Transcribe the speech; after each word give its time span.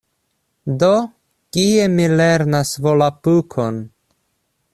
Do, 0.83 0.89
kie 1.57 1.85
mi 1.99 2.09
lernas 2.15 2.73
Volapukon? 2.87 3.83